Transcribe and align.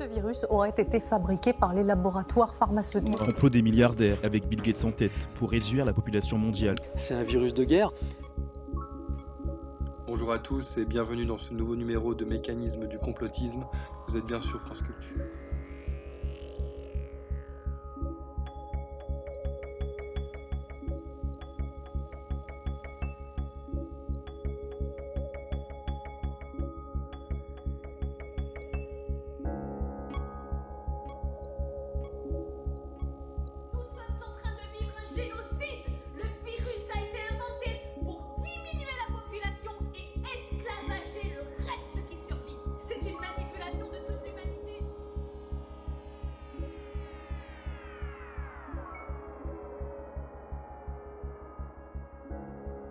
Ce 0.00 0.06
virus 0.06 0.46
aurait 0.48 0.72
été 0.78 0.98
fabriqué 0.98 1.52
par 1.52 1.74
les 1.74 1.84
laboratoires 1.84 2.54
pharmaceutiques. 2.54 3.20
Un 3.20 3.26
complot 3.26 3.50
des 3.50 3.60
milliardaires 3.60 4.16
avec 4.24 4.48
Bill 4.48 4.62
Gates 4.62 4.82
en 4.86 4.92
tête 4.92 5.28
pour 5.34 5.50
réduire 5.50 5.84
la 5.84 5.92
population 5.92 6.38
mondiale. 6.38 6.76
C'est 6.96 7.12
un 7.12 7.22
virus 7.22 7.52
de 7.52 7.64
guerre 7.64 7.90
Bonjour 10.06 10.32
à 10.32 10.38
tous 10.38 10.78
et 10.78 10.86
bienvenue 10.86 11.26
dans 11.26 11.36
ce 11.36 11.52
nouveau 11.52 11.76
numéro 11.76 12.14
de 12.14 12.24
Mécanisme 12.24 12.88
du 12.88 12.98
complotisme. 12.98 13.64
Vous 14.08 14.16
êtes 14.16 14.24
bien 14.24 14.40
sur 14.40 14.58
France 14.58 14.80
Culture. 14.80 15.22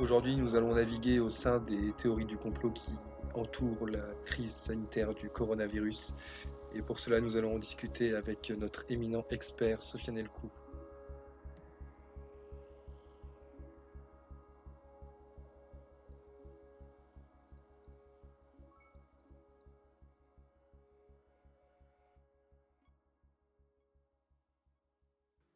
Aujourd'hui, 0.00 0.34
nous 0.34 0.56
allons 0.56 0.74
naviguer 0.74 1.20
au 1.20 1.28
sein 1.28 1.60
des 1.60 1.92
théories 1.92 2.24
du 2.24 2.38
complot 2.38 2.70
qui 2.70 2.94
entourent 3.34 3.86
la 3.86 4.14
crise 4.24 4.54
sanitaire 4.54 5.12
du 5.12 5.28
coronavirus. 5.28 6.14
Et 6.74 6.80
pour 6.80 6.98
cela, 6.98 7.20
nous 7.20 7.36
allons 7.36 7.56
en 7.56 7.58
discuter 7.58 8.14
avec 8.14 8.50
notre 8.58 8.90
éminent 8.90 9.26
expert, 9.30 9.82
Sofiane 9.82 10.16
Elkou. 10.16 10.48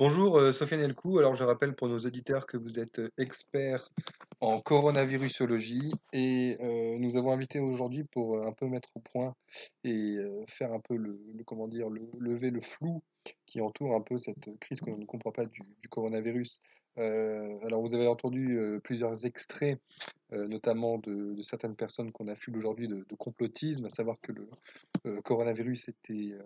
Bonjour 0.00 0.38
euh, 0.38 0.52
Sofiane 0.52 0.80
Elkou, 0.80 1.18
alors 1.18 1.34
je 1.34 1.42
rappelle 1.42 1.74
pour 1.74 1.88
nos 1.88 1.98
auditeurs 1.98 2.46
que 2.46 2.56
vous 2.56 2.78
êtes 2.78 3.00
euh, 3.00 3.10
expert 3.18 3.90
en 4.38 4.60
coronavirusologie 4.60 5.90
et 6.12 6.56
euh, 6.60 6.96
nous 7.00 7.16
avons 7.16 7.32
invité 7.32 7.58
aujourd'hui 7.58 8.04
pour 8.04 8.40
un 8.46 8.52
peu 8.52 8.68
mettre 8.68 8.90
au 8.94 9.00
point 9.00 9.34
et 9.82 10.18
faire 10.46 10.72
un 10.72 10.78
peu 10.78 10.94
le, 10.94 11.18
comment 11.44 11.66
dire 11.66 11.90
le, 11.90 12.02
lever 12.20 12.50
le 12.50 12.60
flou 12.60 13.02
qui 13.44 13.60
entoure 13.60 13.96
un 13.96 14.00
peu 14.00 14.18
cette 14.18 14.56
crise 14.60 14.80
que 14.80 14.88
l'on 14.88 14.98
ne 14.98 15.04
comprend 15.04 15.32
pas 15.32 15.46
du, 15.46 15.62
coronavirus. 15.90 16.62
Alors 16.96 17.80
vous 17.80 17.94
avez 17.94 18.06
entendu 18.06 18.60
plusieurs 18.84 19.26
extraits, 19.26 19.80
notamment 20.30 20.98
de, 20.98 21.42
certaines 21.42 21.74
personnes 21.74 22.12
qu'on 22.12 22.28
affule 22.28 22.56
aujourd'hui 22.56 22.86
de, 22.86 23.04
complotisme, 23.18 23.86
à 23.86 23.90
savoir 23.90 24.16
que 24.22 24.32
le 24.32 25.22
coronavirus 25.22 25.88
était 25.88 26.38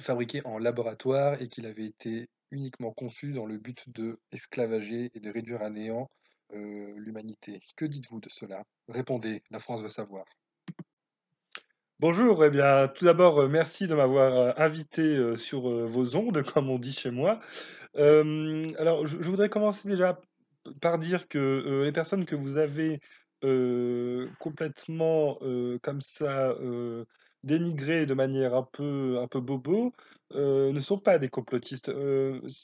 fabriqué 0.00 0.42
en 0.44 0.58
laboratoire 0.58 1.40
et 1.40 1.48
qu'il 1.48 1.66
avait 1.66 1.86
été 1.86 2.28
uniquement 2.50 2.92
conçu 2.92 3.32
dans 3.32 3.46
le 3.46 3.58
but 3.58 3.84
de 3.88 4.18
esclavager 4.32 5.10
et 5.14 5.20
de 5.20 5.30
réduire 5.30 5.62
à 5.62 5.70
néant 5.70 6.10
euh, 6.54 6.94
l'humanité. 6.96 7.60
Que 7.76 7.84
dites-vous 7.84 8.20
de 8.20 8.28
cela? 8.28 8.64
Répondez, 8.88 9.42
la 9.50 9.58
France 9.58 9.82
veut 9.82 9.88
savoir. 9.88 10.24
Bonjour, 12.00 12.44
eh 12.44 12.50
bien, 12.50 12.86
tout 12.88 13.04
d'abord, 13.04 13.40
euh, 13.40 13.48
merci 13.48 13.86
de 13.86 13.94
m'avoir 13.94 14.32
euh, 14.32 14.50
invité 14.56 15.36
sur 15.36 15.68
vos 15.86 16.16
ondes, 16.16 16.42
comme 16.54 16.70
on 16.70 16.78
dit 16.78 16.92
chez 16.92 17.10
moi. 17.10 17.40
Alors, 17.94 19.06
je, 19.06 19.16
voudrais 19.28 19.48
commencer 19.48 19.88
déjà 19.88 20.20
par 20.80 20.98
dire 20.98 21.28
que 21.28 21.82
les 21.84 21.92
personnes 21.92 22.24
que 22.24 22.36
vous 22.36 22.56
avez 22.56 23.00
complètement 24.38 25.38
comme 25.82 26.00
ça 26.00 26.54
dénigrées 27.44 28.06
de 28.06 28.14
manière 28.14 28.54
un 28.54 28.64
peu, 28.64 29.18
un 29.20 29.28
peu 29.28 29.40
bobo 29.40 29.92
ne 30.32 30.80
sont 30.80 30.98
pas 30.98 31.18
des 31.18 31.28
complotistes. 31.28 31.92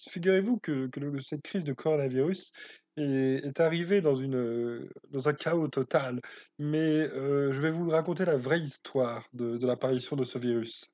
Figurez-vous 0.08 0.58
que, 0.58 0.90
cette 1.20 1.42
crise 1.42 1.64
de 1.64 1.72
coronavirus 1.72 2.52
est, 2.96 3.60
arrivée 3.60 4.00
dans, 4.00 4.20
un 4.20 5.32
chaos 5.34 5.68
total. 5.68 6.20
Mais 6.58 7.08
je 7.08 7.60
vais 7.60 7.70
vous 7.70 7.88
raconter 7.88 8.24
la 8.24 8.36
vraie 8.36 8.60
histoire 8.60 9.26
de, 9.32 9.56
de 9.56 9.66
l'apparition 9.66 10.16
de 10.16 10.24
ce 10.24 10.38
virus. 10.38 10.90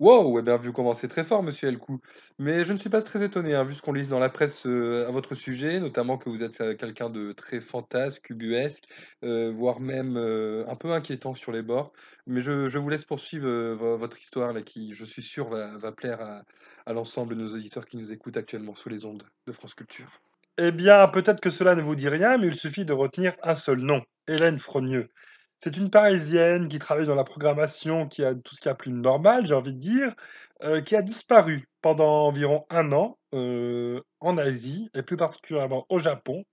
Wow, 0.00 0.38
eh 0.40 0.42
bien, 0.42 0.56
vous 0.56 0.72
commencez 0.72 1.06
très 1.08 1.22
fort, 1.24 1.42
monsieur 1.44 1.68
Elkou. 1.68 2.00
Mais 2.38 2.64
je 2.64 2.72
ne 2.72 2.78
suis 2.78 2.90
pas 2.90 3.00
très 3.00 3.24
étonné, 3.24 3.54
hein, 3.54 3.62
vu 3.62 3.74
ce 3.74 3.82
qu'on 3.82 3.92
lit 3.92 4.08
dans 4.08 4.18
la 4.18 4.28
presse 4.28 4.66
euh, 4.66 5.06
à 5.06 5.10
votre 5.12 5.34
sujet, 5.36 5.78
notamment 5.80 6.18
que 6.18 6.28
vous 6.28 6.42
êtes 6.42 6.60
euh, 6.60 6.74
quelqu'un 6.74 7.10
de 7.10 7.30
très 7.32 7.60
fantasque, 7.60 8.30
ubuesque, 8.30 8.84
euh, 9.24 9.52
voire 9.52 9.78
même 9.80 10.16
un 10.16 10.74
peu 10.76 10.92
inquiétant 10.92 11.34
sur 11.34 11.52
les 11.52 11.62
bords. 11.62 11.92
Mais 12.26 12.40
je, 12.40 12.76
vous 12.76 12.88
laisse 12.88 13.04
poursuivre 13.04 13.48
vo- 13.74 13.96
votre 13.96 14.18
histoire, 14.20 14.52
là, 14.52 14.62
qui, 14.62 14.92
je 14.92 15.04
suis 15.04 15.22
sûr, 15.22 15.48
va, 15.48 15.78
va 15.78 15.92
plaire 15.92 16.20
à, 16.20 16.42
à 16.86 16.92
l'ensemble 16.92 17.36
de 17.36 17.42
nos 17.42 17.54
auditeurs 17.54 17.86
qui 17.86 17.96
nous 17.96 18.12
écoutent 18.12 18.36
actuellement 18.36 18.74
sous 18.74 18.88
les 18.88 19.04
ondes 19.04 19.24
de 19.46 19.52
France 19.52 19.74
Culture. 19.74 20.20
Eh 20.58 20.72
bien, 20.72 21.06
peut-être 21.08 21.40
que 21.40 21.50
cela 21.50 21.74
ne 21.74 21.82
vous 21.82 21.94
dit 21.96 22.08
rien, 22.08 22.38
mais 22.38 22.46
il 22.48 22.54
suffit 22.56 22.84
de 22.84 22.92
retenir 22.92 23.34
un 23.42 23.54
seul 23.54 23.80
nom, 23.80 24.02
Hélène 24.28 24.58
Frogneux. 24.58 25.08
C'est 25.58 25.76
une 25.76 25.90
Parisienne 25.90 26.68
qui 26.68 26.78
travaille 26.78 27.06
dans 27.06 27.14
la 27.14 27.24
programmation, 27.24 28.06
qui 28.06 28.24
a 28.24 28.34
tout 28.34 28.54
ce 28.54 28.60
qu'il 28.60 28.68
y 28.68 28.72
a 28.72 28.74
plus 28.74 28.92
normal, 28.92 29.46
j'ai 29.46 29.54
envie 29.54 29.72
de 29.72 29.78
dire, 29.78 30.14
euh, 30.62 30.80
qui 30.80 30.94
a 30.96 31.02
disparu 31.02 31.68
pendant 31.80 32.26
environ 32.26 32.66
un 32.70 32.92
an 32.92 33.18
euh, 33.34 34.00
en 34.20 34.36
Asie, 34.36 34.90
et 34.94 35.02
plus 35.02 35.16
particulièrement 35.16 35.86
au 35.88 35.98
Japon. 35.98 36.44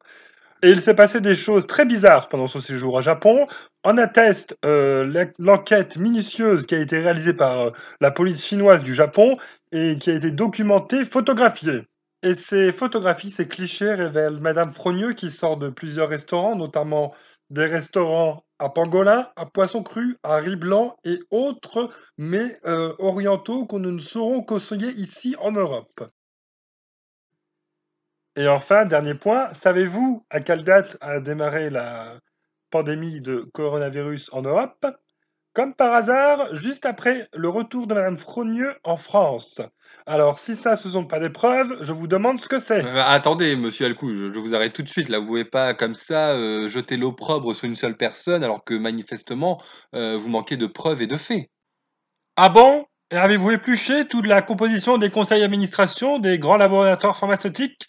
Et 0.64 0.70
il 0.70 0.82
s'est 0.82 0.96
passé 0.96 1.22
des 1.22 1.34
choses 1.34 1.66
très 1.66 1.86
bizarres 1.86 2.30
pendant 2.30 2.46
son 2.48 2.60
séjour 2.60 2.94
au 2.94 3.02
Japon. 3.02 3.48
En 3.84 3.98
atteste 3.98 4.58
euh, 4.64 5.06
l'en- 5.06 5.32
l'enquête 5.40 5.98
minutieuse 5.98 6.68
qui 6.68 6.76
a 6.76 6.80
été 6.80 7.00
réalisée 7.00 7.34
par 7.34 7.72
la 8.00 8.12
police 8.12 8.46
chinoise 8.46 8.84
du 8.84 8.94
Japon 8.94 9.38
et 9.72 9.98
qui 9.98 10.12
a 10.12 10.14
été 10.14 10.32
documentée, 10.32 11.04
photographiée. 11.04 11.88
Et 12.22 12.36
ces 12.36 12.72
photographies, 12.72 13.32
ces 13.32 13.48
clichés 13.48 13.94
révèlent 13.94 14.40
Madame 14.40 14.72
Frogneux 14.72 15.14
qui 15.14 15.32
sort 15.32 15.58
de 15.58 15.70
plusieurs 15.70 16.10
restaurants, 16.10 16.56
notamment 16.56 17.16
des 17.50 17.66
restaurants 17.66 18.44
à 18.62 18.70
pangolin, 18.70 19.28
à 19.36 19.48
poisson 19.48 19.82
cru, 19.82 20.18
à 20.22 20.36
riz 20.36 20.56
blanc 20.56 20.96
et 21.04 21.20
autres, 21.32 21.90
mais 22.18 22.56
euh, 22.66 22.94
orientaux 23.00 23.66
que 23.66 23.76
nous 23.76 23.92
ne 23.92 24.00
saurons 24.00 24.44
conseiller 24.44 24.92
ici 24.92 25.36
en 25.40 25.52
Europe. 25.52 26.04
Et 28.36 28.48
enfin, 28.48 28.86
dernier 28.86 29.16
point, 29.16 29.52
savez-vous 29.52 30.26
à 30.30 30.40
quelle 30.42 30.64
date 30.64 30.96
a 31.02 31.20
démarré 31.20 31.72
la 31.72 32.20
pandémie 32.70 33.20
de 33.20 33.50
coronavirus 33.52 34.30
en 34.32 34.44
Europe? 34.44 34.86
Comme 35.54 35.74
par 35.74 35.94
hasard, 35.94 36.54
juste 36.54 36.86
après 36.86 37.28
le 37.34 37.50
retour 37.50 37.86
de 37.86 37.94
Madame 37.94 38.18
Frogneux 38.18 38.74
en 38.86 38.96
France. 38.96 39.60
Alors, 40.06 40.40
si 40.40 40.56
ça, 40.56 40.78
ce 40.78 40.88
ne 40.88 40.94
sont 40.94 41.06
pas 41.06 41.20
des 41.20 41.30
preuves, 41.30 41.76
je 41.82 41.92
vous 41.92 42.08
demande 42.08 42.40
ce 42.40 42.48
que 42.48 42.58
c'est. 42.58 42.82
Euh, 42.82 43.04
attendez, 43.06 43.58
monsieur 43.58 43.86
Alcou, 43.88 44.14
je, 44.14 44.30
je 44.30 44.40
vous 44.40 44.56
arrête 44.56 44.72
tout 44.72 44.82
de 44.82 44.88
suite. 44.88 45.10
Là, 45.10 45.20
vous 45.20 45.28
pouvez 45.28 45.44
pas 45.44 45.74
comme 45.74 45.94
ça 45.94 46.30
euh, 46.30 46.70
jeter 46.70 46.96
l'opprobre 46.96 47.54
sur 47.54 47.68
une 47.68 47.76
seule 47.76 47.98
personne, 47.98 48.46
alors 48.46 48.64
que 48.64 48.74
manifestement, 48.74 49.62
euh, 49.94 50.18
vous 50.18 50.30
manquez 50.30 50.56
de 50.56 50.68
preuves 50.68 51.02
et 51.02 51.08
de 51.08 51.18
faits. 51.18 51.50
Ah 52.38 52.48
bon? 52.48 52.86
Avez-vous 53.12 53.52
épluché 53.52 54.08
toute 54.08 54.28
la 54.28 54.42
composition 54.42 54.98
des 54.98 55.10
conseils 55.10 55.42
d'administration 55.42 56.20
des 56.20 56.40
grands 56.40 56.56
laboratoires 56.56 57.18
pharmaceutiques? 57.18 57.88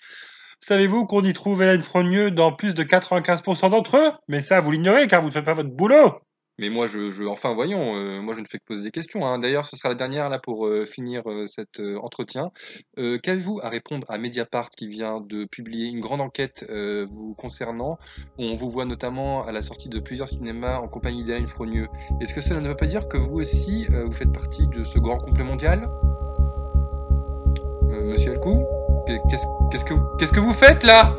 Savez-vous 0.61 1.07
qu'on 1.07 1.23
y 1.23 1.33
trouve 1.33 1.63
Hélène 1.63 1.83
Frogneux 1.83 2.33
dans 2.33 2.51
plus 2.51 2.75
de 2.75 2.83
95% 2.83 3.71
d'entre 3.71 3.99
eux? 3.99 4.11
Mais 4.27 4.41
ça, 4.41 4.59
vous 4.59 4.73
l'ignorez 4.73 5.07
car 5.07 5.21
vous 5.21 5.29
ne 5.29 5.33
faites 5.33 5.45
pas 5.45 5.53
votre 5.53 5.71
boulot. 5.71 6.19
Mais 6.59 6.69
moi, 6.69 6.87
je, 6.87 7.11
je 7.11 7.25
enfin, 7.25 7.55
voyons, 7.55 7.97
euh, 7.97 8.21
moi, 8.21 8.35
je 8.35 8.41
ne 8.41 8.47
fais 8.47 8.59
que 8.59 8.65
poser 8.67 8.83
des 8.83 8.91
questions. 8.91 9.27
hein. 9.27 9.39
D'ailleurs, 9.39 9.65
ce 9.65 9.77
sera 9.77 9.89
la 9.89 9.95
dernière 9.95 10.29
là 10.29 10.39
pour 10.39 10.67
euh, 10.67 10.85
finir 10.85 11.23
euh, 11.27 11.47
cet 11.47 11.81
euh, 11.81 11.97
entretien. 12.03 12.51
Euh, 12.99 13.19
Qu'avez-vous 13.19 13.59
à 13.63 13.69
répondre 13.71 14.07
à 14.11 14.19
Mediapart 14.19 14.69
qui 14.71 14.87
vient 14.87 15.21
de 15.21 15.45
publier 15.47 15.89
une 15.89 16.01
grande 16.01 16.21
enquête 16.21 16.67
euh, 16.71 17.07
vous 17.11 17.35
concernant? 17.35 17.99
On 18.39 18.55
vous 18.55 18.69
voit 18.71 18.85
notamment 18.85 19.45
à 19.45 19.53
la 19.53 19.63
sortie 19.63 19.89
de 19.89 19.99
plusieurs 19.99 20.29
cinémas 20.29 20.79
en 20.79 20.89
compagnie 20.89 21.25
d'Hélène 21.25 21.47
Frogneux. 21.47 21.89
Est-ce 22.21 22.35
que 22.35 22.41
cela 22.41 22.61
ne 22.61 22.69
veut 22.69 22.77
pas 22.77 22.87
dire 22.87 23.09
que 23.09 23.17
vous 23.17 23.41
aussi, 23.41 23.87
vous 23.87 24.13
faites 24.13 24.33
partie 24.33 24.67
de 24.69 24.85
ce 24.85 24.99
grand 24.99 25.19
complet 25.19 25.45
mondial? 25.45 25.87
Monsieur 28.05 28.33
Alcou 28.33 28.65
Qu'est- 29.07 29.21
Qu'est-ce 29.31 29.45
qu'est-ce 29.71 29.85
que, 29.85 29.95
qu'est-ce 30.19 30.33
que 30.33 30.41
vous 30.41 30.53
faites 30.53 30.85
là? 30.85 31.17